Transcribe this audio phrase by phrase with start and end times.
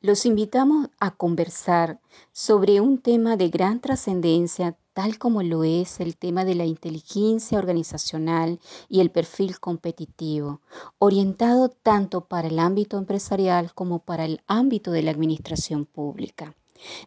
[0.00, 1.98] Los invitamos a conversar
[2.30, 7.58] sobre un tema de gran trascendencia, tal como lo es el tema de la inteligencia
[7.58, 10.60] organizacional y el perfil competitivo,
[11.00, 16.54] orientado tanto para el ámbito empresarial como para el ámbito de la administración pública.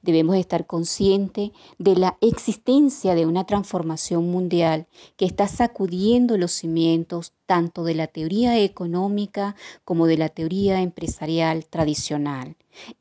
[0.02, 4.86] Debemos estar conscientes de la existencia de una transformación mundial
[5.16, 9.56] que está sacudiendo los cimientos tanto de la teoría económica
[9.86, 12.58] como de la teoría empresarial tradicional.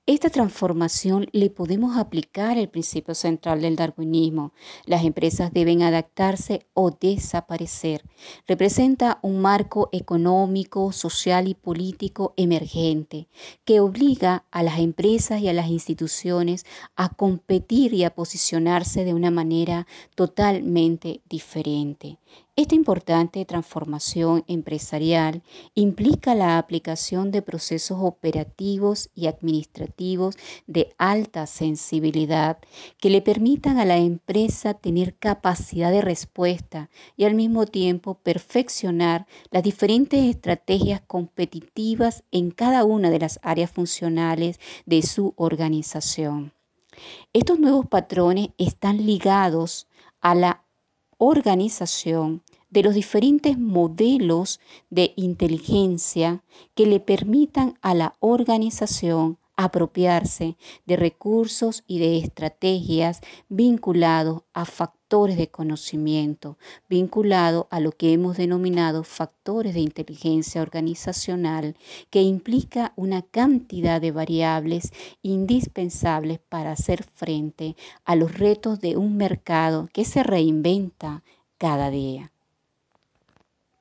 [0.07, 4.53] Esta transformación le podemos aplicar el principio central del darwinismo.
[4.86, 8.03] Las empresas deben adaptarse o desaparecer.
[8.46, 13.29] Representa un marco económico, social y político emergente
[13.64, 16.64] que obliga a las empresas y a las instituciones
[16.96, 22.18] a competir y a posicionarse de una manera totalmente diferente.
[22.57, 25.43] Esta importante transformación empresarial
[25.75, 30.36] implica la aplicación de procesos operativos y administrativos
[30.67, 32.59] de alta sensibilidad
[32.98, 39.27] que le permitan a la empresa tener capacidad de respuesta y al mismo tiempo perfeccionar
[39.51, 46.53] las diferentes estrategias competitivas en cada una de las áreas funcionales de su organización.
[47.33, 49.87] Estos nuevos patrones están ligados
[50.21, 50.65] a la
[51.23, 56.43] organización de los diferentes modelos de inteligencia
[56.75, 65.36] que le permitan a la organización apropiarse de recursos y de estrategias vinculados a factores
[65.36, 66.56] de conocimiento,
[66.89, 71.77] vinculados a lo que hemos denominado factores de inteligencia organizacional,
[72.11, 79.16] que implica una cantidad de variables indispensables para hacer frente a los retos de un
[79.16, 81.22] mercado que se reinventa
[81.58, 82.33] cada día.